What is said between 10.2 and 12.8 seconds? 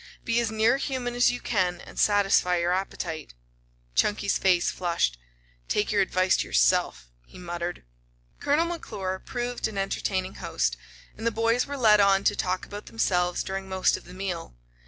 host, and the boys were led on to talk